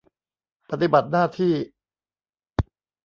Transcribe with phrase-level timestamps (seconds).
[0.69, 1.53] ปฏิบัติหน้าที่